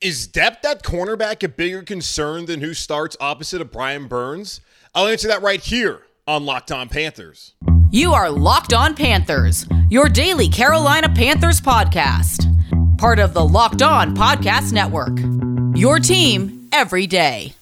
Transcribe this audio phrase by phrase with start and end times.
[0.00, 4.60] Is depth at cornerback a bigger concern than who starts opposite of Brian Burns?
[4.94, 7.54] I'll answer that right here on Locked On Panthers.
[7.90, 12.50] You are Locked On Panthers, your daily Carolina Panthers podcast.
[12.98, 15.16] Part of the Locked On Podcast Network.
[15.76, 17.54] Your team every day.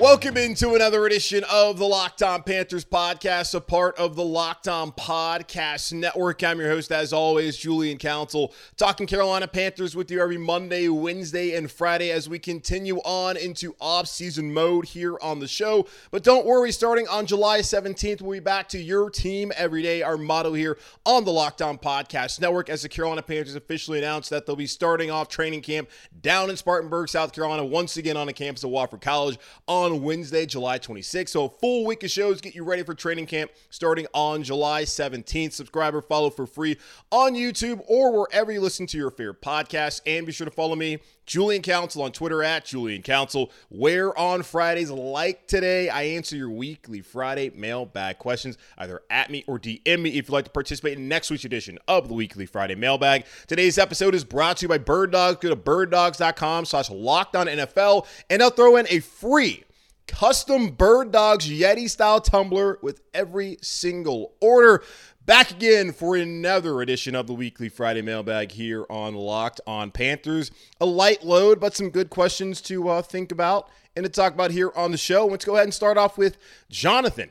[0.00, 4.66] Welcome into another edition of the Locked On Panthers podcast, a part of the Locked
[4.66, 6.42] On Podcast Network.
[6.42, 11.54] I'm your host, as always, Julian Council, talking Carolina Panthers with you every Monday, Wednesday,
[11.54, 15.86] and Friday as we continue on into off-season mode here on the show.
[16.10, 20.00] But don't worry, starting on July 17th, we'll be back to your team every day.
[20.00, 24.30] Our motto here on the Locked On Podcast Network, as the Carolina Panthers officially announced
[24.30, 25.90] that they'll be starting off training camp
[26.22, 29.38] down in Spartanburg, South Carolina, once again on the campus of Wofford College
[29.68, 31.30] on on Wednesday, July 26th.
[31.30, 34.84] So a full week of shows get you ready for training camp starting on July
[34.84, 35.52] 17th.
[35.52, 36.76] Subscribe or follow for free
[37.10, 40.00] on YouTube or wherever you listen to your favorite podcast.
[40.06, 44.42] And be sure to follow me, Julian Council, on Twitter at Julian Council, where on
[44.42, 50.00] Fridays like today, I answer your weekly Friday mailbag questions either at me or DM
[50.00, 53.24] me if you'd like to participate in next week's edition of the weekly Friday mailbag.
[53.46, 55.38] Today's episode is brought to you by Bird Dogs.
[55.40, 59.64] Go to birddogs.com slash locked on NFL and they'll throw in a free
[60.10, 64.82] custom Bird Dogs Yeti style tumbler with every single order.
[65.24, 70.50] Back again for another edition of the weekly Friday mailbag here on Locked on Panthers.
[70.80, 74.50] A light load, but some good questions to uh, think about and to talk about
[74.50, 75.26] here on the show.
[75.26, 76.36] Let's go ahead and start off with
[76.68, 77.30] Jonathan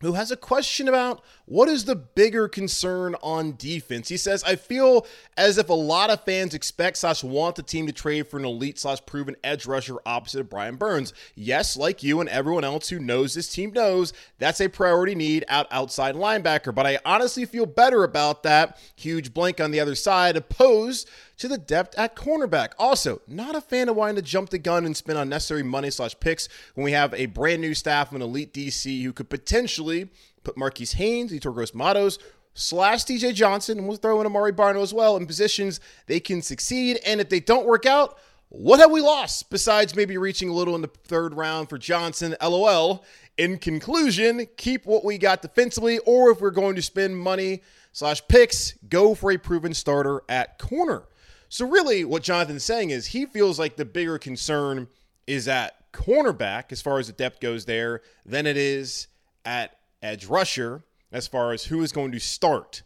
[0.00, 4.08] who has a question about what is the bigger concern on defense.
[4.08, 7.86] He says, I feel as if a lot of fans expect slash want the team
[7.86, 11.12] to trade for an elite slash proven edge rusher opposite of Brian Burns.
[11.34, 15.44] Yes, like you and everyone else who knows this team knows, that's a priority need
[15.48, 16.74] out outside linebacker.
[16.74, 21.08] But I honestly feel better about that huge blank on the other side opposed
[21.38, 22.70] to the depth at cornerback.
[22.78, 26.18] Also, not a fan of wanting to jump the gun and spend unnecessary money slash
[26.20, 30.08] picks when we have a brand new staff of an elite DC who could potentially
[30.44, 32.18] put Marquis Haynes, Yetur Gross-Matos,
[32.54, 36.42] slash DJ Johnson, and we'll throw in Amari Barno as well in positions they can
[36.42, 36.98] succeed.
[37.06, 40.74] And if they don't work out, what have we lost besides maybe reaching a little
[40.74, 42.34] in the third round for Johnson?
[42.42, 43.04] LOL.
[43.36, 47.62] In conclusion, keep what we got defensively, or if we're going to spend money
[47.92, 51.04] slash picks, go for a proven starter at corner.
[51.48, 54.88] So, really, what Jonathan's saying is he feels like the bigger concern
[55.26, 59.08] is at cornerback as far as the depth goes there than it is
[59.44, 62.82] at edge rusher as far as who is going to start.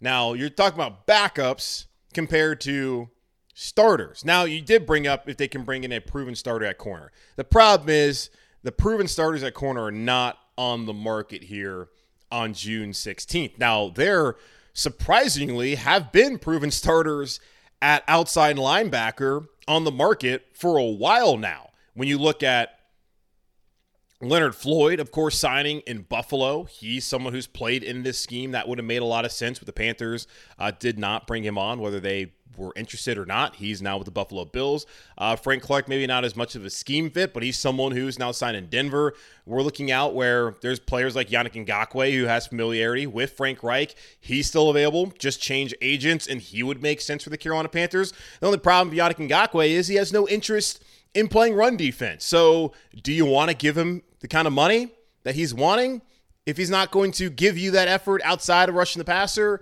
[0.00, 3.10] Now, you're talking about backups compared to
[3.54, 4.24] starters.
[4.24, 7.10] Now, you did bring up if they can bring in a proven starter at corner.
[7.36, 8.30] The problem is
[8.62, 11.88] the proven starters at corner are not on the market here
[12.30, 13.58] on June 16th.
[13.58, 14.36] Now, there
[14.72, 17.40] surprisingly have been proven starters
[17.80, 21.70] at outside linebacker on the market for a while now.
[21.94, 22.78] When you look at
[24.20, 26.64] Leonard Floyd, of course, signing in Buffalo.
[26.64, 28.50] He's someone who's played in this scheme.
[28.50, 30.26] That would have made a lot of sense, but the Panthers
[30.58, 33.56] uh, did not bring him on, whether they were interested or not.
[33.56, 34.86] He's now with the Buffalo Bills.
[35.16, 38.18] Uh, Frank Clark, maybe not as much of a scheme fit, but he's someone who's
[38.18, 39.14] now signed in Denver.
[39.46, 43.94] We're looking out where there's players like Yannick Ngakoue who has familiarity with Frank Reich.
[44.20, 45.12] He's still available.
[45.18, 48.12] Just change agents, and he would make sense for the Carolina Panthers.
[48.40, 50.82] The only problem with Yannick Ngakoue is he has no interest
[51.14, 52.24] in playing run defense.
[52.24, 52.72] So,
[53.02, 54.90] do you want to give him the kind of money
[55.22, 56.02] that he's wanting
[56.46, 59.60] if he's not going to give you that effort outside of rushing the passer?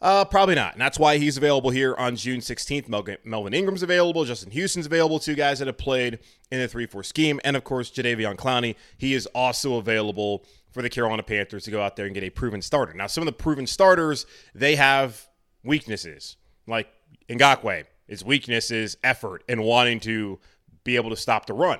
[0.00, 0.72] Uh, probably not.
[0.72, 2.88] And that's why he's available here on June 16th.
[3.24, 4.24] Melvin Ingram's available.
[4.24, 5.18] Justin Houston's available.
[5.18, 6.18] Two guys that have played
[6.50, 7.40] in the 3 4 scheme.
[7.44, 8.76] And of course, Jadeveon Clowney.
[8.98, 12.30] He is also available for the Carolina Panthers to go out there and get a
[12.30, 12.92] proven starter.
[12.92, 15.26] Now, some of the proven starters, they have
[15.64, 16.36] weaknesses.
[16.66, 16.88] Like
[17.28, 20.38] Ngakoue, his weakness is effort and wanting to
[20.84, 21.78] be able to stop the run.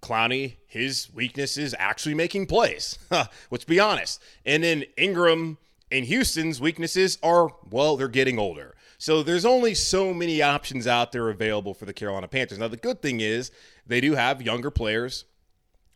[0.00, 2.98] Clowney, his weakness is actually making plays.
[3.50, 4.22] Let's be honest.
[4.46, 5.58] And then Ingram
[5.90, 8.74] and Houston's weaknesses are, well, they're getting older.
[8.98, 12.58] So there's only so many options out there available for the Carolina Panthers.
[12.58, 13.50] Now, the good thing is
[13.86, 15.24] they do have younger players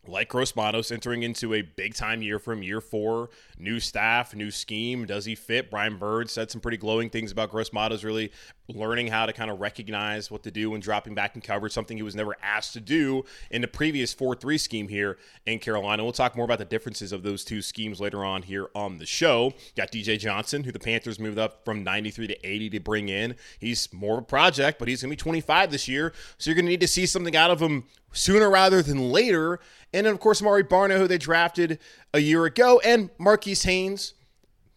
[0.06, 5.06] like Gross-Matos entering into a big time year from year four, new staff, new scheme.
[5.06, 5.70] Does he fit?
[5.70, 8.32] Brian Bird said some pretty glowing things about Gross-Matos really
[8.68, 11.96] learning how to kind of recognize what to do when dropping back in coverage, something
[11.96, 16.02] he was never asked to do in the previous 4 3 scheme here in Carolina.
[16.02, 19.06] We'll talk more about the differences of those two schemes later on here on the
[19.06, 19.52] show.
[19.76, 23.36] Got DJ Johnson, who the Panthers moved up from 93 to 80 to bring in.
[23.58, 26.12] He's more of a project, but he's going to be 25 this year.
[26.38, 29.58] So you're going to need to see something out of him sooner rather than later.
[29.92, 31.78] And then, of course, Mari Barno, who they drafted
[32.14, 34.14] a year ago, and Marquis Haynes,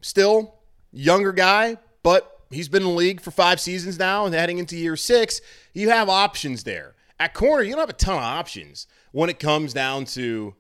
[0.02, 0.56] still
[0.92, 4.78] younger guy, but he's been in the league for five seasons now and heading into
[4.78, 5.42] year six.
[5.74, 6.96] You have options there.
[7.20, 10.54] At corner, you don't have a ton of options when it comes down to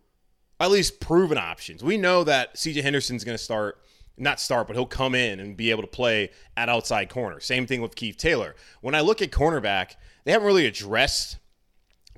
[0.59, 1.83] at least proven options.
[1.83, 3.81] We know that CJ Henderson's going to start,
[4.17, 7.39] not start, but he'll come in and be able to play at outside corner.
[7.39, 8.55] Same thing with Keith Taylor.
[8.81, 11.37] When I look at cornerback, they haven't really addressed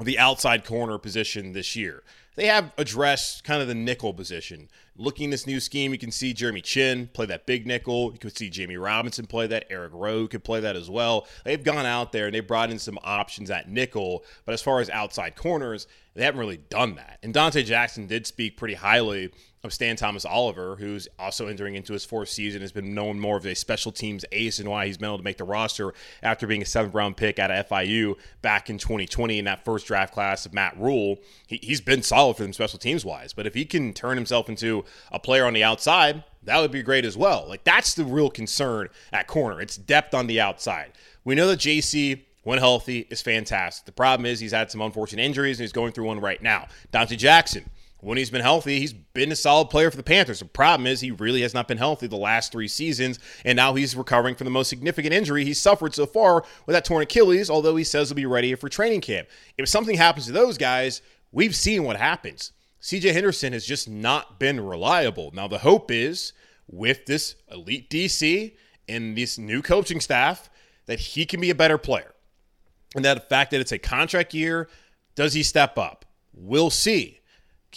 [0.05, 2.03] the outside corner position this year.
[2.35, 4.69] They have addressed kind of the nickel position.
[4.95, 8.11] Looking this new scheme, you can see Jeremy Chinn play that big nickel.
[8.13, 9.65] You could see Jammie Robinson play that.
[9.71, 11.27] Eric Rowe could play that as well.
[11.45, 14.79] They've gone out there and they brought in some options at nickel, but as far
[14.81, 17.17] as outside corners, they haven't really done that.
[17.23, 19.31] And Donte Jackson did speak pretty highly
[19.63, 23.37] of Stantley Thomas Oliver, who's also entering into his fourth season, has been known more
[23.37, 26.45] of a special teams ace and why he's been able to make the roster after
[26.45, 30.13] being a seventh round pick out of FIU back in 2020 in that first draft
[30.13, 31.17] class of Matt Rhule.
[31.47, 34.47] He, he's been solid for them special teams wise, but if he can turn himself
[34.47, 37.45] into a player on the outside, that would be great as well.
[37.47, 39.59] Like that's the real concern at corner.
[39.59, 40.91] It's depth on the outside.
[41.23, 43.85] We know that Jaycee when healthy is fantastic.
[43.85, 46.67] The problem is he's had some unfortunate injuries and he's going through one right now.
[46.93, 50.39] Donte Jackson when he's been healthy, he's been a solid player for the Panthers.
[50.39, 53.73] The problem is he really has not been healthy the last three seasons, and now
[53.73, 57.49] he's recovering from the most significant injury he's suffered so far with that torn Achilles,
[57.49, 59.27] although he says he'll be ready for training camp.
[59.57, 61.01] If something happens to those guys,
[61.31, 62.51] we've seen what happens.
[62.81, 65.31] CJ Henderson has just not been reliable.
[65.33, 66.33] Now, the hope is
[66.67, 68.55] with this elite DC
[68.87, 70.49] and this new coaching staff
[70.85, 72.13] that he can be a better player.
[72.95, 74.69] And that the fact that it's a contract year,
[75.15, 76.05] does he step up?
[76.33, 77.16] We'll see.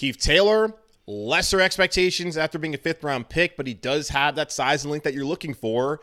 [0.01, 0.73] Keith Taylor,
[1.07, 4.91] lesser expectations after being a fifth round pick, but he does have that size and
[4.91, 6.01] length that you're looking for.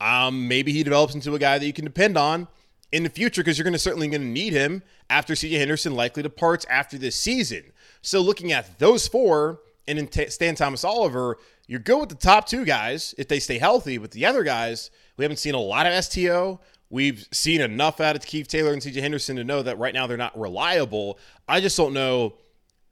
[0.00, 2.46] Um, maybe he develops into a guy that you can depend on
[2.92, 5.96] in the future because you're going to certainly going to need him after CJ Henderson
[5.96, 7.72] likely departs after this season.
[8.02, 9.58] So looking at those four
[9.88, 11.36] and in T- Stantley Thomas Oliver,
[11.66, 13.98] you're good with the top two guys if they stay healthy.
[13.98, 16.60] But the other guys, we haven't seen a lot of STO.
[16.88, 20.06] We've seen enough out of Keith Taylor and CJ Henderson to know that right now
[20.06, 21.18] they're not reliable.
[21.48, 22.34] I just don't know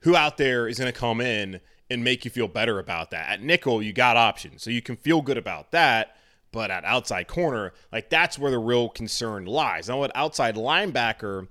[0.00, 1.60] who out there is going to come in
[1.90, 3.28] and make you feel better about that.
[3.28, 6.16] At nickel, you got options, so you can feel good about that.
[6.50, 9.88] But at outside corner, like that's where the real concern lies.
[9.88, 11.48] Now, at outside linebacker,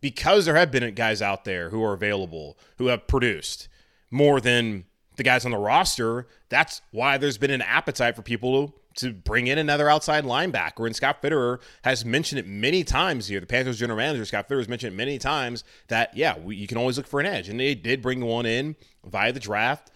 [0.00, 3.68] because there have been guys out there who are available who have produced
[4.10, 4.84] more than
[5.16, 8.74] the guys on the roster, that's why there's been an appetite for people to
[9.06, 10.86] bring in another outside linebacker.
[10.86, 13.40] And Scott Fitterer has mentioned it many times here.
[13.40, 16.66] The Panthers general manager, Scott Fitterer, has mentioned it many times that, yeah, we, you
[16.66, 17.48] can always look for an edge.
[17.48, 19.90] And they did bring one in via the draft.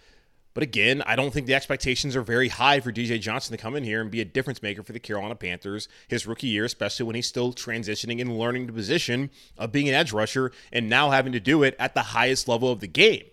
[0.53, 3.75] But again, I don't think the expectations are very high for DJ Johnson to come
[3.75, 7.05] in here and be a difference maker for the Carolina Panthers his rookie year, especially
[7.07, 11.09] when he's still transitioning and learning the position of being an edge rusher and now
[11.09, 13.23] having to do it at the highest level of the game.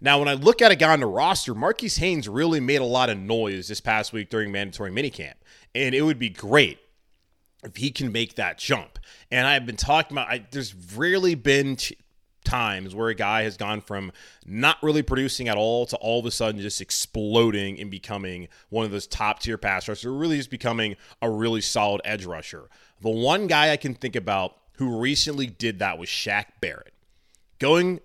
[0.00, 2.84] Now, when I look at a guy on the roster, Marquis Haynes really made a
[2.84, 5.34] lot of noise this past week during mandatory minicamp.
[5.74, 6.78] And it would be great
[7.62, 8.98] if he can make that jump.
[9.30, 11.76] And I've been talking about, I, there's rarely been
[12.44, 14.10] times where a guy has gone from
[14.46, 18.86] not really producing at all to all of a sudden just exploding and becoming one
[18.86, 22.70] of those top tier pass rushers, or really just becoming a really solid edge rusher.
[23.02, 26.94] The one guy I can think about who recently did that was Shaq Barrett.
[27.58, 28.00] Going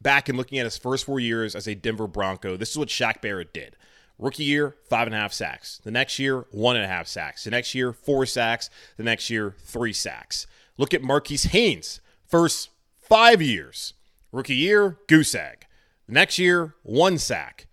[0.00, 2.88] back and looking at his first four years as a Denver Bronco, this is what
[2.88, 3.76] Shaq Barrett did.
[4.18, 5.80] Rookie year, five and a half sacks.
[5.84, 7.44] The next year, one and a half sacks.
[7.44, 8.70] The next year, four sacks.
[8.96, 10.46] The next year, three sacks.
[10.78, 12.00] Look at Marquis Haynes.
[12.26, 12.70] First
[13.00, 13.92] five years.
[14.32, 15.66] Rookie year, goose egg.
[16.06, 17.66] The next year, one sack.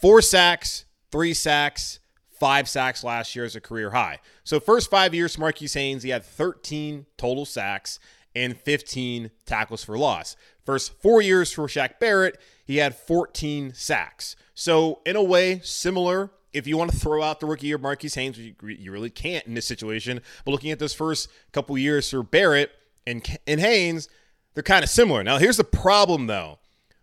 [0.00, 2.00] Four sacks, three sacks,
[2.38, 4.18] five sacks last year as a career high.
[4.42, 7.98] So, first five years, Marquis Haynes, he had 13 total sacks
[8.34, 10.36] and 15 tackles for loss.
[10.64, 14.36] First four years for Shaq Barrett, he had 14 sacks.
[14.54, 16.30] So, in a way, similar.
[16.52, 19.44] If you want to throw out the rookie year Marquis Haynes, you, you really can't
[19.46, 20.20] in this situation.
[20.44, 22.70] But looking at those first couple years for Barrett
[23.06, 24.08] and, and Haynes,
[24.54, 25.24] they're kind of similar.
[25.24, 26.58] Now, here's the problem, though.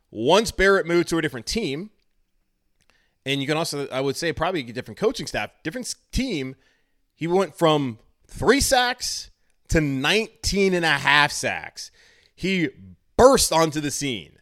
[0.09, 1.89] Once Barrett moved to a different team,
[3.25, 6.55] and you can also, I would say, probably a different coaching staff, different team,
[7.13, 9.30] he went from three sacks
[9.71, 11.91] to 19 and a half sacks.
[12.35, 12.69] He
[13.15, 14.33] burst onto the scene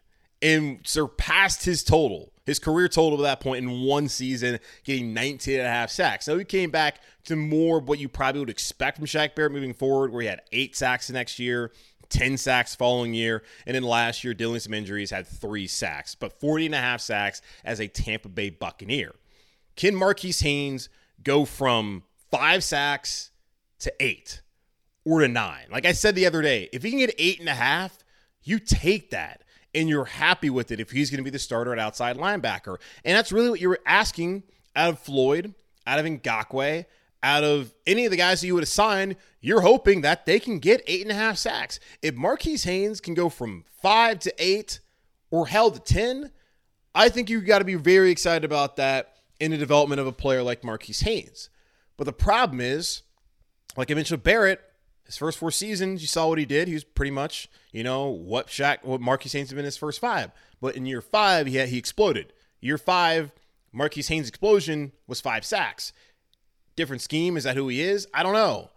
[0.41, 5.59] and surpassed his total, his career total at that point in one season, getting 19
[5.59, 6.27] and a half sacks.
[6.27, 9.51] Now he came back to more of what you probably would expect from Shaq Barrett
[9.51, 11.71] moving forward, where he had eight sacks the next year,
[12.09, 16.39] 10 sacks following year, and then last year, dealing some injuries, had three sacks, but
[16.39, 19.13] 40 and a half sacks as a Tampa Bay Buccaneer.
[19.75, 20.89] Can Marquis Haynes
[21.23, 23.29] go from five sacks
[23.77, 24.41] to eight?
[25.05, 25.65] Or to nine.
[25.71, 27.97] Like I said the other day, if he can get eight and a half,
[28.43, 31.73] you take that and you're happy with it if he's going to be the starter
[31.73, 32.77] at outside linebacker.
[33.05, 34.43] And that's really what you're asking
[34.75, 35.53] out of Floyd,
[35.85, 36.85] out of Ngakoue,
[37.21, 39.15] out of any of the guys that you would assign.
[39.41, 41.79] You're hoping that they can get eight and a half sacks.
[42.01, 44.79] If Marquis Haynes can go from five to eight
[45.31, 46.31] or hell to 10,
[46.95, 50.11] I think you've got to be very excited about that in the development of a
[50.11, 51.49] player like Marquis Haynes.
[51.97, 53.03] But the problem is,
[53.77, 54.61] like I mentioned, Barrett,
[55.09, 56.67] his first four seasons, you saw what he did.
[56.67, 59.99] He was pretty much, you know, what Shaq, what Marquis Haynes had been his first
[59.99, 60.29] five.
[60.61, 62.31] But in year five, he had, he exploded.
[62.61, 63.31] Year five,
[63.71, 65.93] Marquis Haynes' explosion was five sacks.
[66.75, 67.37] Different scheme.
[67.37, 68.07] Is that who he is?
[68.13, 68.69] I don't know.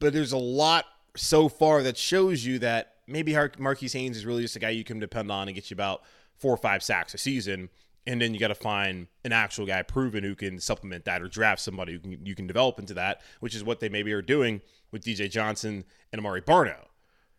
[0.00, 0.86] But there's a lot
[1.16, 4.82] so far that shows you that maybe Marquis Haynes is really just a guy you
[4.82, 6.02] can depend on and get you about
[6.34, 7.68] four or five sacks a season.
[8.06, 11.28] And then you got to find an actual guy proven who can supplement that or
[11.28, 14.22] draft somebody who can, you can develop into that, which is what they maybe are
[14.22, 14.60] doing
[14.92, 16.76] with DJ Johnson and Amari Barno.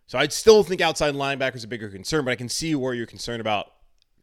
[0.08, 2.94] So I'd still think outside linebacker is a bigger concern, but I can see where
[2.94, 3.74] you're concerned about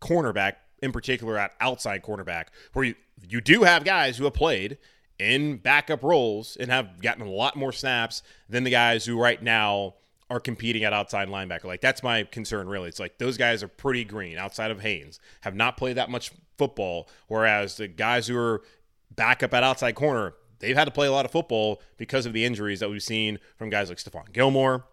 [0.01, 2.95] cornerback, in particular at outside cornerback, where you,
[3.29, 4.79] you do have guys who have played
[5.19, 9.43] in backup roles and have gotten a lot more snaps than the guys who right
[9.43, 9.95] now
[10.35, 11.64] are competing at outside linebacker.
[11.64, 12.88] Like that's my concern really.
[12.88, 16.33] It's like those guys are pretty green outside of Haynes, have not played that much
[16.59, 18.62] football, whereas the guys who are
[19.14, 22.45] backup at outside corner, they've had to play a lot of football because of the
[22.45, 24.87] injuries that we've seen from guys like Stephon Gilmore,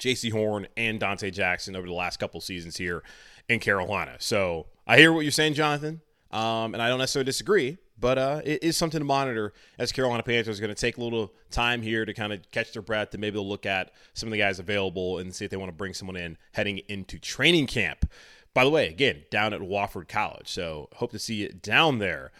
[0.00, 3.04] Jaycee Horn, and Donte Jackson over the last couple seasons here
[3.48, 4.16] in Carolina.
[4.18, 6.00] So I hear what you're saying, Jonathan,
[6.32, 7.78] um, and I don't necessarily disagree.
[7.98, 11.02] But uh, it is something to monitor as Carolina Panthers are going to take a
[11.02, 14.26] little time here to kind of catch their breath and maybe they'll look at some
[14.26, 17.18] of the guys available and see if they want to bring someone in heading into
[17.18, 18.10] training camp.
[18.52, 20.48] By the way, again, down at Wofford College.
[20.48, 22.32] So hope to see it down there.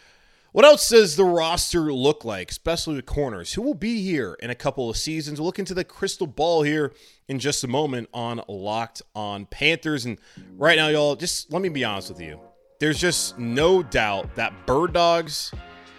[0.53, 3.53] What else does the roster look like, especially the corners?
[3.53, 5.39] Who will be here in a couple of seasons?
[5.39, 6.95] We'll look into the crystal ball here
[7.29, 10.07] in just a moment on Locked on Panthers.
[10.07, 10.19] And
[10.57, 12.41] right now, y'all, just let me be honest with you
[12.79, 15.53] there's just no doubt that bird dogs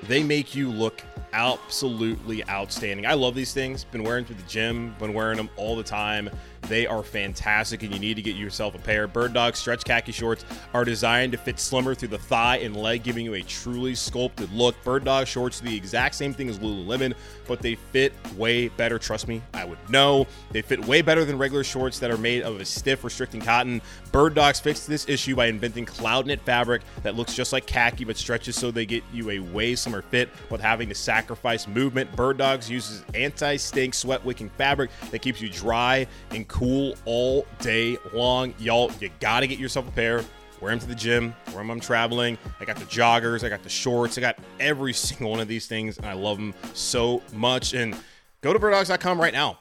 [0.03, 1.01] they make you look
[1.34, 3.05] absolutely outstanding.
[3.05, 3.84] I love these things.
[3.84, 6.29] Been wearing them to the gym, been wearing them all the time.
[6.63, 9.07] They are fantastic, and you need to get yourself a pair.
[9.07, 13.03] Bird Dog stretch khaki shorts are designed to fit slimmer through the thigh and leg,
[13.03, 14.75] giving you a truly sculpted look.
[14.83, 17.13] Bird Dog shorts are the exact same thing as Lululemon,
[17.47, 18.99] but they fit way better.
[18.99, 20.27] Trust me, I would know.
[20.51, 23.81] They fit way better than regular shorts that are made of a stiff, restricting cotton.
[24.11, 28.03] Bird Dogs fixed this issue by inventing cloud knit fabric that looks just like khaki
[28.03, 32.13] but stretches so they get you a way slimmer fit without having to sacrifice movement.
[32.15, 38.53] Bird Dogs uses anti-stink, sweat-wicking fabric that keeps you dry and cool all day long.
[38.59, 40.23] Y'all, you got to get yourself a pair.
[40.59, 42.35] Wear them to the gym, wear them I'm traveling.
[42.59, 45.67] I got the joggers, I got the shorts, I got every single one of these
[45.67, 47.73] things, and I love them so much.
[47.73, 47.95] And
[48.41, 49.59] go to birddogs.com right now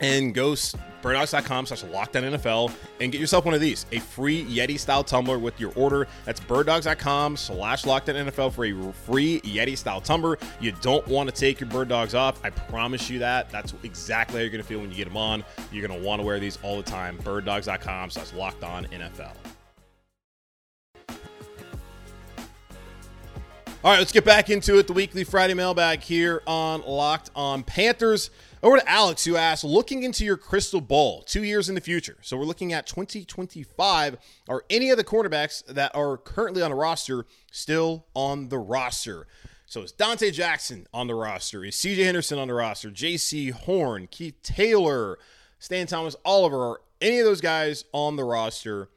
[0.00, 0.54] and go
[1.06, 5.04] birddogs.com slash locked on NFL and get yourself one of these a free Yeti style
[5.04, 6.08] tumbler with your order.
[6.24, 10.36] That's birddogs.com slash NFL for a free Yeti style tumbler.
[10.60, 12.44] You don't want to take your bird dogs off.
[12.44, 13.50] I promise you that.
[13.50, 15.44] That's exactly how you're going to feel when you get them on.
[15.70, 17.18] You're going to want to wear these all the time.
[17.18, 19.32] Birddogs.com slash locked on NFL.
[23.84, 24.88] All right, let's get back into it.
[24.88, 28.30] The weekly Friday mailbag here on Locked on Panthers.
[28.66, 32.16] Over to Alex, who asked, looking into your crystal ball two years in the future.
[32.22, 34.16] So we're looking at 2025.
[34.48, 39.28] Are any of the cornerbacks that are currently on the roster still on the roster?
[39.66, 41.64] So is Donte Jackson on the roster?
[41.64, 42.90] Is CJ Henderson on the roster?
[42.90, 45.16] Jaycee Horn, Keith Taylor,
[45.60, 46.70] Stantley Thomas, Oliver?
[46.70, 48.88] Are any of those guys on the roster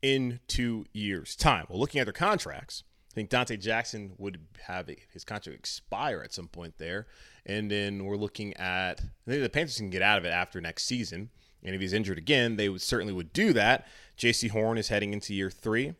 [0.00, 1.66] in two years' time?
[1.68, 6.32] Well, looking at their contracts, I think Donte Jackson would have his contract expire at
[6.32, 7.08] some point there.
[7.48, 11.30] And then we're looking at the Panthers can get out of it after next season.
[11.64, 13.86] And if he's injured again, they would certainly would do that.
[14.16, 15.94] Jaycee Horn is heading into year three,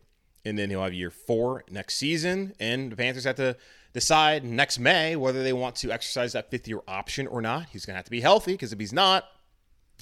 [0.45, 2.53] and then he'll have year four next season.
[2.59, 3.57] And the Panthers have to
[3.93, 7.67] decide next May whether they want to exercise that fifth year option or not.
[7.71, 9.25] He's going to have to be healthy because if he's not,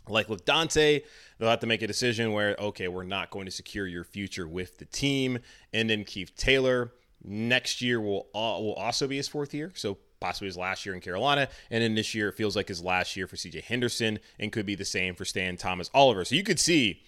[0.08, 1.04] like with Donte,
[1.38, 4.48] they'll have to make a decision where, okay, we're not going to secure your future
[4.48, 5.40] with the team.
[5.74, 9.72] And then Keith Taylor next year will, uh, will also be his fourth year.
[9.76, 11.50] So possibly his last year in Carolina.
[11.70, 14.66] And then this year, it feels like his last year for CJ Henderson and could
[14.66, 16.26] be the same for Stantley Thomas Oliver.
[16.26, 17.02] So you could see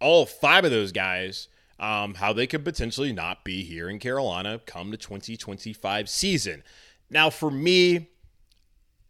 [0.00, 1.48] all five of those guys.
[1.78, 6.62] Um, how they could potentially not be here in Carolina come the 2025 season.
[7.08, 8.10] Now, for me,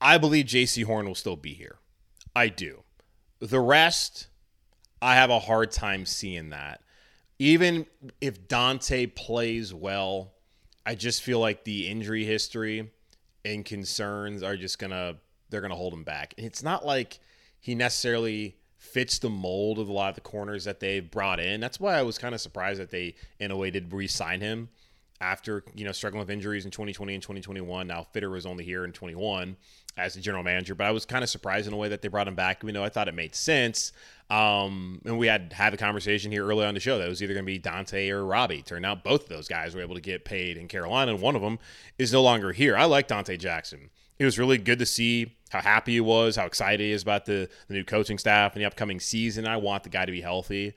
[0.01, 1.79] I believe Jaycee Horn will still be here.
[2.35, 2.85] I do.
[3.41, 4.29] The rest,
[5.03, 6.81] I have a hard time seeing that.
[7.39, 7.87] Even
[8.21, 10.35] if Donte plays well,
[10.87, 12.93] I just feel like the injury history
[13.45, 15.17] and concerns are just gonna
[15.49, 16.35] they're gonna hold him back.
[16.37, 17.19] And it's not like
[17.59, 21.61] he necessarily fits the mold of a lot of the corners that they've brought in.
[21.61, 24.71] That's why I was kind of surprised that they, in a way, did re-sign him
[25.21, 27.87] after you know struggling with injuries in 2020 and 2021.
[27.87, 29.57] Now Fitter was only here in 21
[29.97, 32.09] as the general manager, but I was kind of surprised in a way that they
[32.09, 32.63] brought him back.
[32.63, 33.93] You know, I thought it made sense.
[34.31, 37.35] Um, and we had had a conversation here early on the show that was either
[37.35, 38.63] going to be Donte or Robbie.
[38.63, 41.35] Turned out both of those guys were able to get paid in Carolina, and one
[41.35, 41.59] of them
[41.99, 42.77] is no longer here.
[42.77, 43.91] I like Donte Jackson.
[44.19, 47.25] It was really good to see how happy he was, how excited he is about
[47.25, 49.47] the, the new coaching staff and the upcoming season.
[49.47, 50.75] I want the guy to be healthy.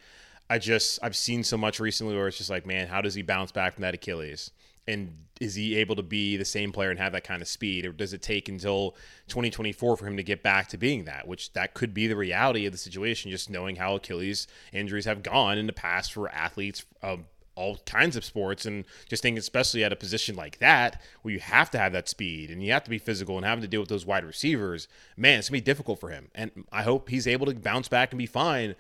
[0.50, 3.21] I just I've seen so much recently where it's just like, man, how does he
[3.21, 4.51] bounce back from that Achilles?
[4.88, 7.85] And is he able to be the same player and have that kind of speed,
[7.85, 8.91] or does it take until
[9.27, 11.27] 2024 for him to get back to being that?
[11.27, 15.23] Which that could be the reality of the situation, just knowing how Achilles injuries have
[15.23, 17.21] gone in the past for athletes of
[17.55, 21.39] all kinds of sports, and just think especially at a position like that where you
[21.39, 23.79] have to have that speed and you have to be physical and having to deal
[23.79, 24.88] with those wide receivers.
[25.15, 28.12] Man, it's gonna be difficult for him, and I hope he's able to bounce back
[28.12, 28.75] and be fine.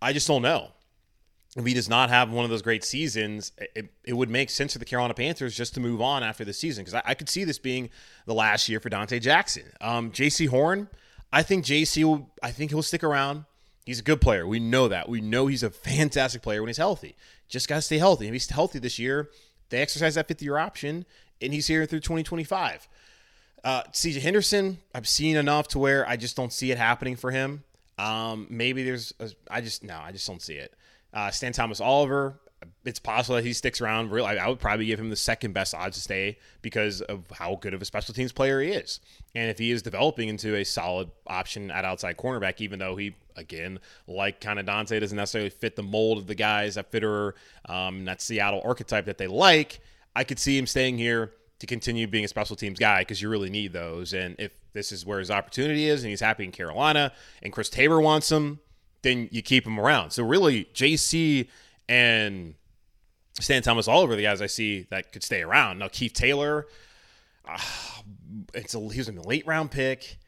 [0.00, 0.72] I just don't know
[1.56, 4.74] if he does not have one of those great seasons, it, it would make sense
[4.74, 7.28] for the Carolina Panthers just to move on after the season because I, I, could
[7.28, 7.88] see this being
[8.26, 9.64] the last year for Donte Jackson.
[9.80, 10.88] Um, Jaycee Horn,
[11.32, 12.30] I think Jaycee will.
[12.42, 13.44] I think he'll stick around.
[13.86, 14.46] He's a good player.
[14.46, 15.08] We know that.
[15.08, 17.16] We know he's a fantastic player when he's healthy.
[17.48, 18.26] Just got to stay healthy.
[18.26, 19.30] If he's healthy this year,
[19.70, 21.06] they exercise that fifth year option,
[21.40, 22.88] and he's here through 2025.
[23.64, 27.30] Uh, CJ Henderson, I've seen enough to where I just don't see it happening for
[27.30, 27.64] him.
[27.98, 30.74] Um, maybe there's, a, I just no, I just don't see it.
[31.12, 32.38] Uh, Stantley Thomas Oliver,
[32.84, 34.10] it's possible that he sticks around.
[34.10, 37.56] Really, I would probably give him the second best odds to stay because of how
[37.56, 39.00] good of a special teams player he is.
[39.34, 43.14] And if he is developing into a solid option at outside cornerback, even though he,
[43.36, 47.32] again, like kind of Donte, doesn't necessarily fit the mold of the guys that Fitterer,
[47.66, 49.80] um, that Seattle archetype that they like,
[50.16, 53.28] I could see him staying here to continue being a special teams guy because you
[53.28, 54.12] really need those.
[54.12, 57.12] And if this is where his opportunity is and he's happy in Carolina
[57.42, 58.60] and Chris Tabor wants him,
[59.02, 60.10] then you keep him around.
[60.10, 61.48] So really, Jaycee
[61.88, 62.54] and
[63.40, 65.78] Stantley Thomas Oliver, the guys I see that could stay around.
[65.78, 66.66] Now Keith Taylor,
[67.46, 67.58] uh,
[68.54, 70.18] it's a, he was a late round pick.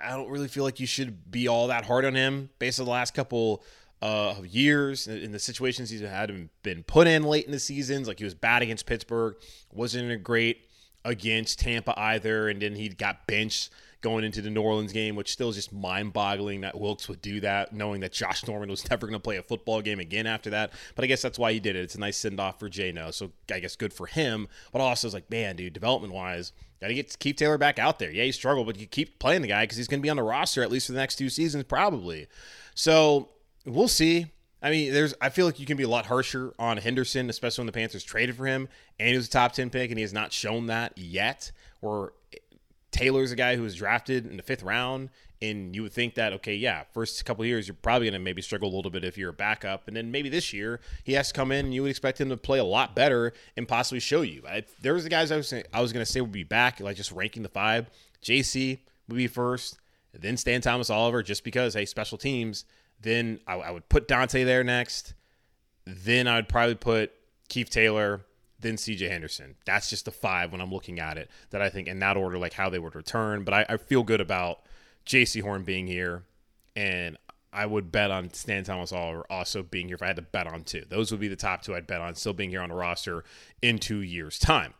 [0.00, 2.86] I don't really feel like you should be all that hard on him based on
[2.86, 3.64] the last couple
[4.00, 7.58] uh, of years in the situations he's had and been put in late in the
[7.58, 8.06] seasons.
[8.06, 9.34] Like he was bad against Pittsburgh,
[9.72, 10.68] wasn't great
[11.04, 15.32] against Tampa either, and then he got benched going into the New Orleans game, which
[15.32, 18.88] still is just mind boggling that Wilks would do that, knowing that Josh Norman was
[18.90, 20.72] never going to play a football game again after that.
[20.94, 21.80] But I guess that's why he did it.
[21.80, 23.12] It's a nice send off for Jano.
[23.12, 24.48] So I guess good for him.
[24.72, 27.98] But also, it's like, man, dude, development wise, got to get Keith Taylor back out
[27.98, 28.10] there.
[28.10, 30.16] Yeah, he struggled, but you keep playing the guy because he's going to be on
[30.16, 32.28] the roster at least for the next two seasons, probably.
[32.74, 33.30] So
[33.64, 34.26] we'll see.
[34.60, 35.14] I mean, there's.
[35.20, 38.02] I feel like you can be a lot harsher on Henderson, especially when the Panthers
[38.02, 40.66] traded for him and he was a top ten pick, and he has not shown
[40.66, 41.52] that yet.
[41.80, 42.12] Or
[42.90, 46.32] Taylor's a guy who was drafted in the fifth round, and you would think that
[46.34, 49.18] okay, yeah, first couple years you're probably going to maybe struggle a little bit if
[49.18, 51.82] you're a backup, and then maybe this year he has to come in and you
[51.82, 54.42] would expect him to play a lot better and possibly show you.
[54.48, 56.80] I, there was the guys I was I was going to say would be back,
[56.80, 57.90] like just ranking the five.
[58.22, 59.78] Jaycee would be first,
[60.12, 62.64] then Stantley Thomas Oliver, just because hey, special teams.
[63.00, 65.14] Then I, I would put Donte there next.
[65.84, 67.12] Then I would probably put
[67.48, 68.22] Keith Taylor
[68.60, 69.56] then CJ Henderson.
[69.64, 72.38] That's just the five when I'm looking at it that I think in that order,
[72.38, 73.44] like how they would return.
[73.44, 74.60] But I, I feel good about
[75.06, 76.24] Jaycee Horn being here,
[76.74, 77.16] and
[77.52, 80.46] I would bet on Stantley Thomas Oliver also being here if I had to bet
[80.46, 80.84] on two.
[80.88, 83.24] Those would be the top two I'd bet on still being here on the roster
[83.62, 84.74] in two years' time.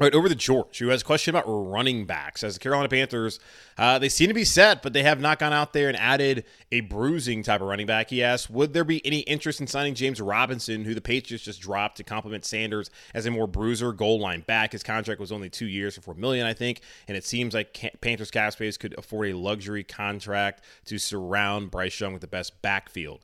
[0.00, 2.42] All right, over to George, who has a question about running backs.
[2.42, 3.38] As the Carolina Panthers,
[3.76, 6.46] uh, they seem to be set, but they have not gone out there and added
[6.70, 8.08] a bruising type of running back.
[8.08, 11.60] He asks, would there be any interest in signing James Robinson, who the Patriots just
[11.60, 14.72] dropped to complement Sanders as a more bruiser goal line back?
[14.72, 17.78] His contract was only two years for four million, I think, and it seems like
[18.00, 22.62] Panthers cap space could afford a luxury contract to surround Bryce Young with the best
[22.62, 23.20] backfield.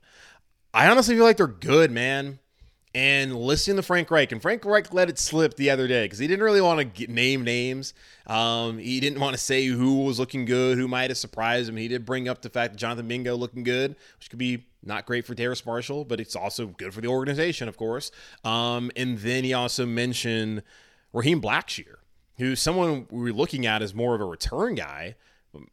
[0.71, 2.37] I honestly feel like they're good, man
[2.95, 4.31] and listen to Frank Reich.
[4.31, 7.11] And Frank Reich let it slip the other day because he didn't really want to
[7.11, 7.93] name names.
[8.25, 11.77] Um, he didn't want to say who was looking good, who might have surprised him.
[11.77, 15.05] He did bring up the fact that Jonathan Mingo looking good, which could be not
[15.05, 18.11] great for Terrace Marshall, but it's also good for the organization, of course.
[18.43, 20.63] Um, and then he also mentioned
[21.13, 21.95] Raheem Blackshear,
[22.37, 25.15] who's someone we are looking at as more of a return guy.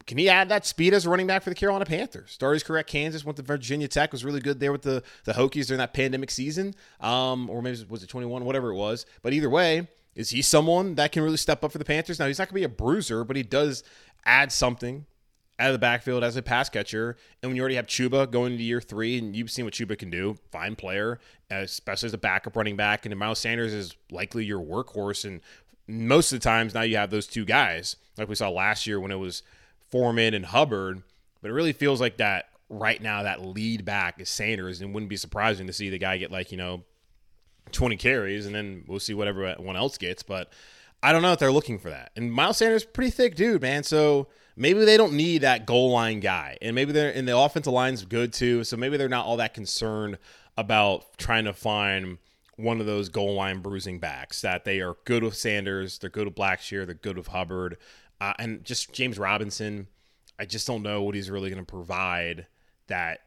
[0.06, 2.38] Can he add that speed as a running back for the Carolina Panthers?
[2.40, 5.66] His career Kansas, went to Virginia Tech, was really good there with the, the Hokies
[5.66, 6.74] during that pandemic season.
[7.00, 9.04] Um, or maybe was it 21, whatever it was.
[9.22, 12.18] But either way, is he someone that can really step up for the Panthers?
[12.18, 13.84] Now, he's not going to be a bruiser, but he does
[14.24, 15.04] add something
[15.58, 17.16] out of the backfield as a pass catcher.
[17.42, 19.98] And when you already have Chuba going into year three, and you've seen what Chuba
[19.98, 23.04] can do, fine player, especially as a backup running back.
[23.04, 25.26] And Miles Sanders is likely your workhorse.
[25.26, 25.40] And
[25.86, 28.98] most of the times now you have those two guys, like we saw last year
[28.98, 29.42] when it was
[29.90, 31.02] Foreman and Hubbard,
[31.40, 35.10] but it really feels like that right now that lead back is Sanders, and wouldn't
[35.10, 36.84] be surprising to see the guy get like you know
[37.72, 40.22] 20 carries, and then we'll see what everyone else gets.
[40.22, 40.52] But
[41.02, 42.10] I don't know if they're looking for that.
[42.16, 43.82] And Miles Sanders, pretty thick dude, man.
[43.82, 47.72] So maybe they don't need that goal line guy, and maybe they're in the offensive
[47.72, 48.64] line's good too.
[48.64, 50.18] So maybe they're not all that concerned
[50.56, 52.18] about trying to find
[52.56, 54.40] one of those goal line bruising backs.
[54.40, 57.76] That they are good with Sanders, they're good with Blackshear, they're good with Hubbard,
[58.20, 59.88] uh, and just James Robinson.
[60.38, 62.46] I just don't know what he's really going to provide
[62.88, 63.20] that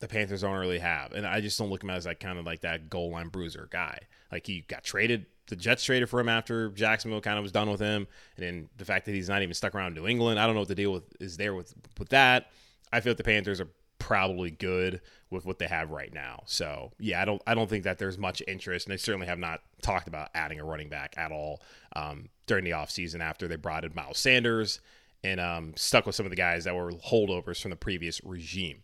[0.00, 1.12] the Panthers don't really have.
[1.12, 3.28] And I just don't look at him as like kind of like that goal line
[3.28, 3.98] bruiser guy.
[4.30, 7.70] Like he got traded, the Jets traded for him after Jacksonville kind of was done
[7.70, 8.06] with him.
[8.36, 10.60] And then the fact that he's not even stuck around New England, I don't know
[10.60, 12.50] what the deal with is there with with that.
[12.92, 13.68] I feel like the Panthers are
[13.98, 16.42] probably good with what they have right now.
[16.46, 19.38] So yeah, I don't I don't think that there's much interest, and they certainly have
[19.38, 21.62] not talked about adding a running back at all
[21.96, 24.80] um, during the offseason after they brought in Miles Sanders
[25.22, 28.82] and um, stuck with some of the guys that were holdovers from the previous regime.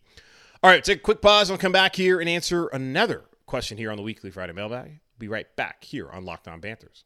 [0.63, 1.49] All right, take a quick pause.
[1.49, 4.99] I'll come back here and answer another question here on the weekly Friday mailbag.
[5.17, 7.03] Be right back here on Locked On Panthers.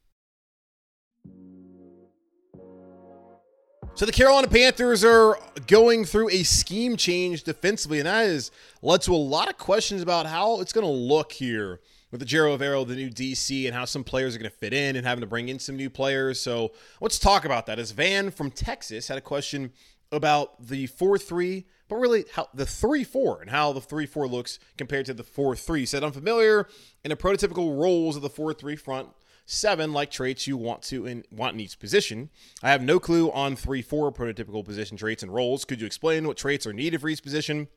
[3.93, 9.01] So the Carolina Panthers are going through a scheme change defensively, and that has led
[9.03, 11.79] to a lot of questions about how it's going to look here
[12.15, 14.73] with the Ejiro Evero, the new DC, and how some players are going to fit
[14.73, 16.39] in and having to bring in some new players.
[16.39, 17.77] So let's talk about that.
[17.77, 19.73] As Van from Texas had a question
[20.13, 24.27] about the 4 3, but really how the 3 4 and how the 3 4
[24.29, 25.81] looks compared to the 4 3.
[25.81, 26.69] He said, I'm familiar
[27.03, 29.09] in the prototypical roles of the 4 3 front
[29.45, 32.29] seven like traits you want to in want in each position.
[32.63, 35.65] I have no clue on three, four prototypical position traits and roles.
[35.65, 37.67] Could you explain what traits are needed for each position?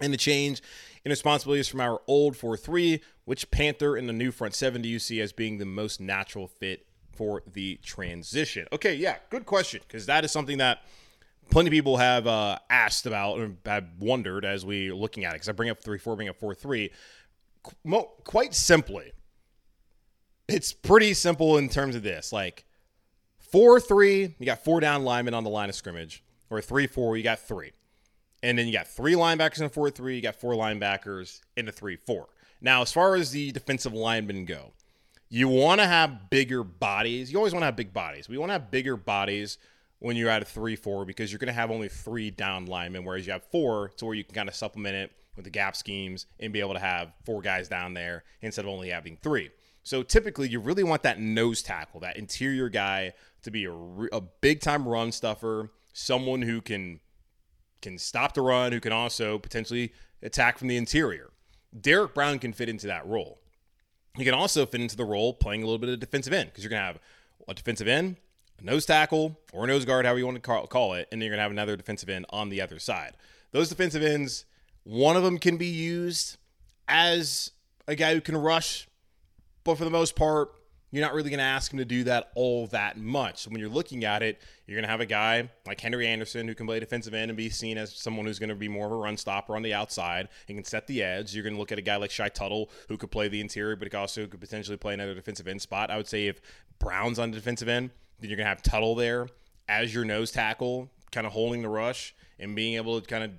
[0.00, 0.60] And the change
[1.04, 4.88] in responsibilities from our old 4 3, which Panther in the new front seven do
[4.88, 8.66] you see as being the most natural fit for the transition?
[8.72, 10.82] Okay, yeah, good question, because that is something that
[11.50, 15.34] plenty of people have uh, asked about and have wondered as we're looking at it.
[15.34, 16.90] Because I bring up 3 4, bring up 4 3.
[17.62, 19.12] Qu- quite simply,
[20.48, 22.32] it's pretty simple in terms of this.
[22.32, 22.64] Like
[23.38, 27.16] four three, you got four down linemen on the line of scrimmage, or three four,
[27.16, 27.72] you got three,
[28.44, 31.72] and then you got three linebackers in four three, you got four linebackers in a
[31.72, 32.28] three four.
[32.60, 34.74] Now, as far as the defensive linemen go,
[35.30, 37.32] you want to have bigger bodies.
[37.32, 38.28] You always want to have big bodies.
[38.28, 39.58] We want to have bigger bodies
[39.98, 43.04] when you're at a three four because you're going to have only three down linemen,
[43.04, 45.74] whereas you have four to where you can kind of supplement it with the gap
[45.74, 49.50] schemes and be able to have four guys down there instead of only having three.
[49.82, 53.72] So typically, you really want that nose tackle, that interior guy, to be a,
[54.12, 57.00] a big time run stuffer, someone who can
[57.84, 59.92] can stop the run, who can also potentially
[60.22, 61.30] attack from the interior.
[61.78, 63.40] Derrick Brown can fit into that role.
[64.16, 66.64] He can also fit into the role playing a little bit of defensive end because
[66.64, 67.00] you're going to have
[67.48, 68.16] a defensive end,
[68.60, 71.26] a nose tackle, or a nose guard, however you want to call it, and then
[71.26, 73.12] you're going to have another defensive end on the other side.
[73.52, 74.44] Those defensive ends,
[74.82, 76.38] one of them can be used
[76.88, 77.52] as
[77.86, 78.88] a guy who can rush
[79.64, 80.52] but for the most part,
[80.94, 83.42] you're not really going to ask him to do that all that much.
[83.42, 86.46] So when you're looking at it, you're going to have a guy like Henry Anderson
[86.46, 88.86] who can play defensive end and be seen as someone who's going to be more
[88.86, 91.34] of a run stopper on the outside and can set the edge.
[91.34, 93.76] You're going to look at a guy like Shy Tuttle who could play the interior,
[93.76, 95.90] but also could potentially play another defensive end spot.
[95.90, 96.40] I would say if
[96.78, 99.28] Brown's on the defensive end, then you're going to have Tuttle there
[99.68, 103.30] as your nose tackle, kind of holding the rush and being able to kind of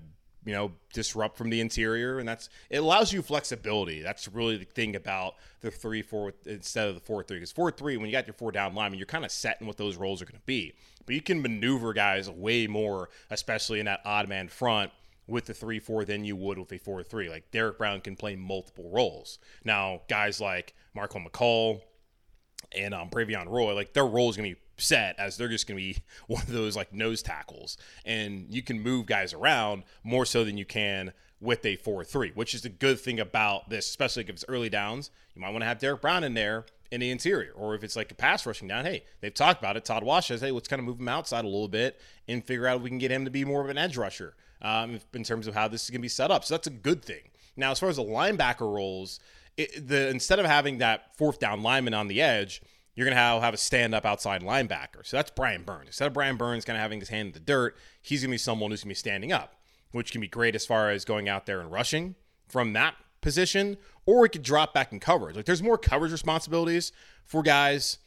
[0.46, 4.66] you know disrupt from the interior and that's it allows you flexibility that's really the
[4.66, 8.12] thing about the three four instead of the four three because four three when you
[8.12, 10.46] got your four down linemen you're kind of setting what those roles are going to
[10.46, 10.74] be
[11.06, 14.92] but you can maneuver guys way more especially in that odd man front
[15.28, 17.30] with the 3 4 than you would with a 4 3.
[17.30, 19.40] Like Derrick Brown can play multiple roles.
[19.64, 21.82] Now, guys like Marquan McCall
[22.76, 25.68] and um, Bravion Roy, like their role is going to be set as they're just
[25.68, 27.78] going to be one of those like nose tackles.
[28.06, 32.32] And you can move guys around more so than you can with a 4 3,
[32.36, 35.12] which is the good thing about this, especially if it's early downs.
[35.36, 37.52] You might want to have Derrick Brown in there in the interior.
[37.54, 39.86] Or if it's like a pass rushing down, hey, they've talked about it.
[39.86, 42.68] Todd Wash says, hey, let's kind of move him outside a little bit and figure
[42.68, 45.24] out if we can get him to be more of an edge rusher um, in
[45.24, 46.46] terms of how this is going to be set up.
[46.46, 47.30] So that's a good thing.
[47.58, 49.20] Now, as far as the linebacker roles,
[49.58, 52.62] it, the instead of having that fourth down lineman on the edge,
[52.96, 55.04] you're going to have, have a stand up outside linebacker.
[55.04, 55.88] So that's Brian Burns.
[55.88, 58.34] Instead of Brian Burns kind of having his hand in the dirt, he's going to
[58.34, 59.56] be someone who's going to be standing up,
[59.92, 62.16] which can be great as far as going out there and rushing
[62.48, 65.36] from that position, or he could drop back in coverage.
[65.36, 66.92] Like there's more coverage responsibilities
[67.26, 67.98] for guys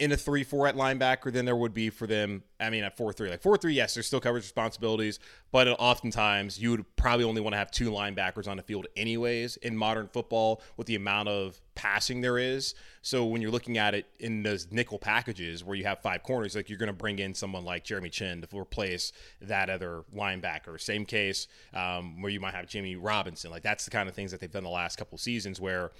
[0.00, 2.42] in a 3 4 at linebacker than there would be for them.
[2.58, 3.30] I mean, at 4 3.
[3.30, 5.20] Like 4 3, yes, there's still coverage responsibilities,
[5.52, 9.58] but oftentimes you would probably only want to have two linebackers on the field, anyways,
[9.58, 12.74] in modern football with the amount of passing there is.
[13.02, 16.56] So when you're looking at it in those nickel packages where you have five corners,
[16.56, 20.80] like you're going to bring in someone like Jeremy Chinn to replace that other linebacker.
[20.80, 23.50] Same case um, where you might have Jimmy Robinson.
[23.50, 25.92] Like that's the kind of things that they've done the last couple seasons where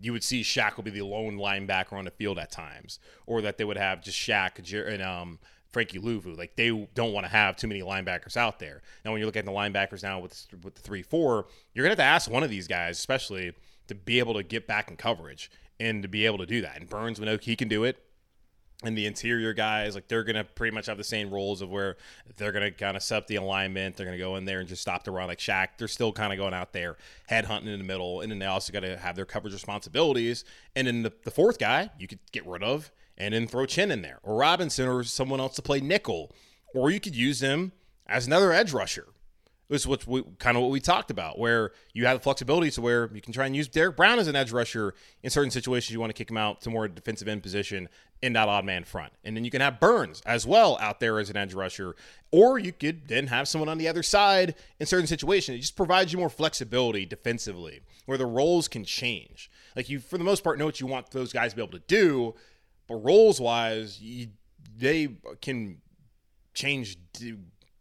[0.00, 3.42] you would see Shaq will be the lone linebacker on the field at times, or
[3.42, 4.58] that they would have just Shaq
[4.92, 5.38] and um,
[5.70, 6.36] Frankie Luvu.
[6.36, 8.82] Like they don't want to have too many linebackers out there.
[9.04, 11.92] Now, when you look at the linebackers now with with the three four, you're gonna
[11.92, 13.52] have to ask one of these guys, especially
[13.88, 15.50] to be able to get back in coverage
[15.80, 16.76] and to be able to do that.
[16.76, 18.02] And Burns, we know he can do it
[18.82, 21.96] and the interior guys, like they're gonna pretty much have the same roles of where
[22.36, 23.96] they're gonna kind of set up the alignment.
[23.96, 25.68] They're gonna go in there and just stop the run like Shaq.
[25.78, 28.46] They're still kind of going out there head hunting in the middle, and then they
[28.46, 30.44] also got to have their coverage responsibilities.
[30.74, 33.90] And then the, the fourth guy you could get rid of and then throw Chinn
[33.90, 36.32] in there or Robinson or someone else to play nickel,
[36.74, 37.72] or you could use them
[38.06, 39.06] as another edge rusher.
[39.68, 42.70] This is what we kind of what we talked about, where you have the flexibility
[42.72, 45.50] to where you can try and use Derrick Brown as an edge rusher in certain
[45.50, 45.92] situations.
[45.92, 47.88] You want to kick him out to more defensive end position
[48.20, 51.18] in that odd man front, and then you can have Burns as well out there
[51.18, 51.96] as an edge rusher,
[52.30, 55.56] or you could then have someone on the other side in certain situations.
[55.56, 59.50] It just provides you more flexibility defensively, where the roles can change.
[59.74, 61.72] Like you, for the most part, know what you want those guys to be able
[61.72, 62.34] to do,
[62.86, 64.28] but roles wise, you,
[64.76, 65.08] they
[65.40, 65.78] can
[66.54, 66.98] change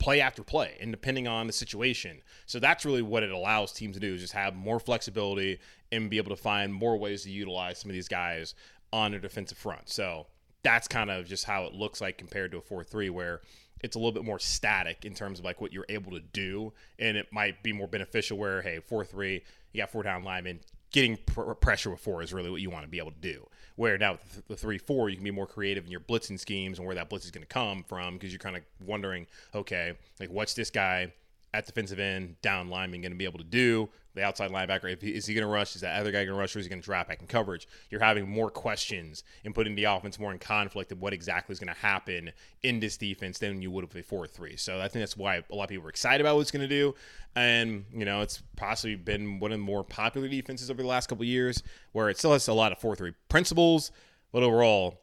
[0.02, 2.22] play after play and depending on the situation.
[2.48, 5.60] So that's really what it allows teams to do is just have more flexibility
[5.92, 8.56] and be able to find more ways to utilize some of these guys
[8.92, 9.90] on their defensive front.
[9.90, 10.26] So
[10.64, 13.42] that's kind of just how it looks like compared to a 4-3 where
[13.82, 16.74] it's a little bit more static in terms of like what you're able to do
[16.98, 20.60] and it might be more beneficial where hey 4-3 you got four down linemen
[20.92, 23.48] getting pr- pressure with four is really what you want to be able to do.
[23.76, 26.78] Where now with the three four, you can be more creative in your blitzing schemes
[26.78, 29.94] and where that blitz is going to come from because you're kind of wondering, okay,
[30.20, 31.12] like what's this guy
[31.54, 33.90] at defensive end, down lineman going to be able to do?
[34.14, 35.74] The outside linebacker, if he, is he going to rush?
[35.74, 37.28] Is that other guy going to rush or is he going to drop back in
[37.28, 37.66] coverage?
[37.90, 41.60] You're having more questions and putting the offense more in conflict of what exactly is
[41.60, 44.58] going to happen in this defense than you would with a 4 3.
[44.58, 46.68] So I think that's why a lot of people are excited about what it's going
[46.68, 46.94] to do.
[47.36, 51.08] And, you know, it's possibly been one of the more popular defenses over the last
[51.08, 53.92] couple years where it still has a lot of 4 3 principles,
[54.34, 55.00] but overall,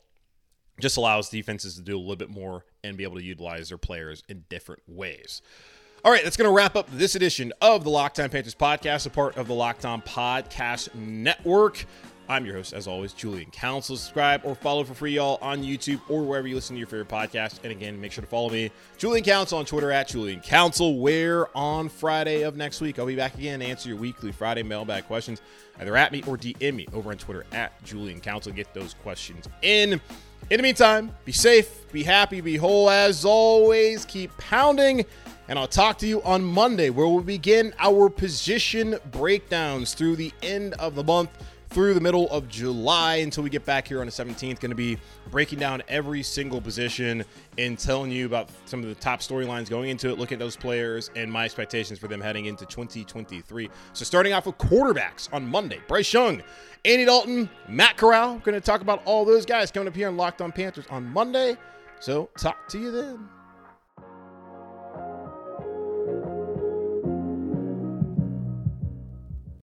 [0.81, 3.79] just allows defenses to do a little bit more and be able to utilize their
[3.79, 5.43] players in different ways.
[6.05, 9.07] All right, that's going to wrap up this edition of the Locked On Panthers podcast,
[9.07, 11.85] a part of the Locked On Podcast Network.
[12.29, 13.97] I'm your host, as always, Julian Council.
[13.97, 17.09] Subscribe or follow for free, y'all, on YouTube or wherever you listen to your favorite
[17.09, 17.65] podcast.
[17.65, 21.49] And again, make sure to follow me, Julian Council, on Twitter at Julian Council, where
[21.57, 25.05] on Friday of next week, I'll be back again to answer your weekly Friday mailbag
[25.09, 25.43] questions,
[25.81, 28.53] either at me or DM me over on Twitter at Julian Council.
[28.53, 30.01] Get those questions in.
[30.51, 32.89] In the meantime, be safe, be happy, be whole.
[32.89, 35.05] As always, keep pounding
[35.49, 40.33] and I'll talk to you on Monday where we'll begin our position breakdowns through the
[40.43, 41.31] end of the month
[41.71, 44.61] through the middle of July until we get back here on the 17th.
[44.61, 44.97] Going to be
[45.31, 47.25] breaking down every single position
[47.59, 50.57] and telling you about some of the top storylines going into it, look at those
[50.57, 53.69] players and my expectations for them heading into 2023.
[53.93, 56.43] So, starting off with quarterbacks on Monday, Bryce Young,
[56.85, 58.39] Andy Dalton, Matt Corral.
[58.39, 61.05] Going to talk about all those guys coming up here on Locked on Panthers on
[61.07, 61.57] Monday.
[62.01, 63.38] So, talk to you then.